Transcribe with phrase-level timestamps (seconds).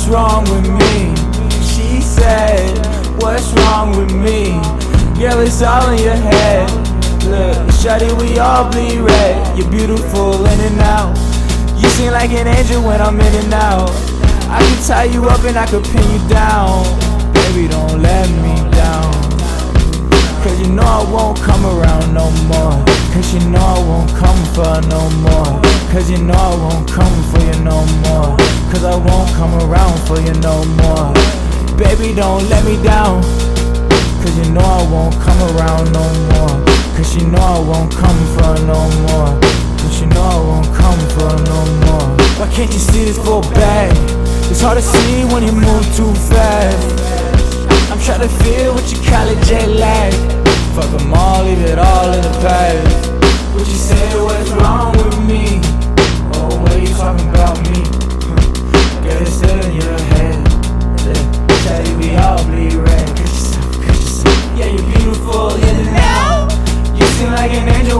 [0.00, 1.12] What's wrong with me?
[1.60, 2.72] She said,
[3.20, 4.56] What's wrong with me?
[5.20, 6.70] Girl, it's all in your head.
[7.28, 9.58] Look, shawty, we all bleed red.
[9.58, 11.14] You're beautiful in and out.
[11.76, 13.90] You seem like an angel when I'm in and out.
[14.48, 16.82] I can tie you up and I can pin you down.
[17.34, 19.12] Baby, don't let me down.
[20.42, 22.72] Cause you know I won't come around no more.
[23.12, 25.60] Cause you know I won't come for no more.
[25.92, 28.39] Cause you know I won't come for you no more.
[28.70, 31.12] Cause I won't come around for you no more.
[31.76, 33.20] Baby, don't let me down.
[34.22, 36.54] Cause you know I won't come around no more.
[36.94, 39.34] Cause you know I won't come for no more.
[39.82, 42.08] Cause you know I won't come for no more.
[42.38, 43.90] Why can't you see this for bad?
[44.50, 47.10] It's hard to see when you move too fast.
[47.90, 50.14] I'm trying to feel what you call it jet lag.
[50.74, 53.10] Fuck them all, leave it all in the past.
[53.52, 53.99] What you say,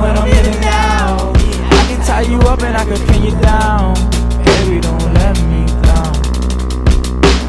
[0.00, 1.32] when I'm living now.
[1.70, 3.94] I can tie you up and I can pin you down.
[4.44, 6.14] Baby, don't let me down.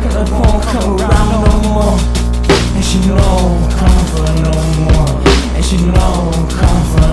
[0.01, 1.97] Cause I won't come around no more.
[2.75, 4.55] And she know I'm coming for no
[4.88, 5.09] more.
[5.55, 7.05] And she know I'm coming for